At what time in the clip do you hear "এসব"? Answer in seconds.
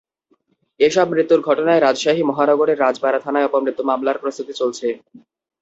0.79-1.05